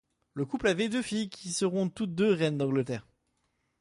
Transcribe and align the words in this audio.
Le 0.33 0.45
couple 0.45 0.65
avait 0.69 0.89
deux 0.89 1.03
filles 1.03 1.29
qui 1.29 1.53
seront 1.53 1.87
toutes 1.87 2.15
deux 2.15 2.33
reines 2.33 2.57
d'Angleterre. 2.57 3.05